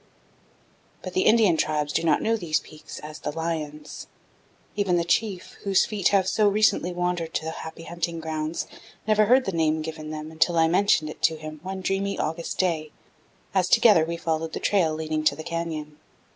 [1.03, 4.07] But the Indian tribes do not know these peaks as "The Lions."
[4.75, 8.65] Even the chief, whose feet have so recently wandered to the Happy Hunting Grounds,
[9.07, 12.57] never heard the name given them until I mentioned it to him one dreamy August
[12.57, 12.89] day,
[13.53, 15.99] as together we followed the trail leading to the canyon.